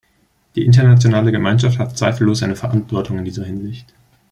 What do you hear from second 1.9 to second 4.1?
zweifellos eine Verantwortung in dieser Hinsicht.